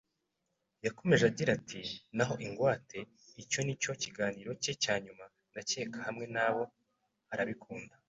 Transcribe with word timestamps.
Yakomeje 0.85 1.23
agira 1.31 1.51
ati: 1.57 1.79
"Naho 2.15 2.33
ingwate, 2.45 2.97
icyo 3.41 3.59
ni 3.63 3.73
cyo 3.81 3.93
kiganiro 4.01 4.51
cye 4.61 4.73
cya 4.83 4.95
nyuma, 5.03 5.25
ndakeka, 5.49 5.97
hamwe 6.07 6.25
nabo 6.35 6.63
arabikunda 7.33 7.93